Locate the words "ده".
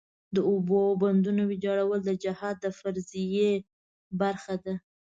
4.63-4.73